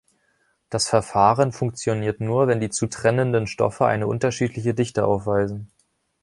Das 0.71 0.89
Verfahren 0.89 1.51
funktioniert 1.51 2.21
nur, 2.21 2.47
wenn 2.47 2.59
die 2.59 2.71
zu 2.71 2.87
trennenden 2.87 3.45
Stoffe 3.45 3.85
eine 3.85 4.07
unterschiedliche 4.07 4.73
Dichte 4.73 5.05
aufweisen. 5.05 5.69